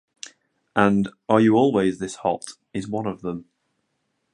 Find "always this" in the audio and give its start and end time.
1.55-2.15